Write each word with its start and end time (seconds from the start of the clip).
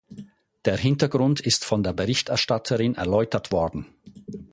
Der 0.65 0.77
Hintergrund 0.77 1.41
ist 1.41 1.63
von 1.63 1.83
der 1.83 1.93
Berichterstatterin 1.93 2.95
erläutert 2.95 3.51
worden. 3.51 3.85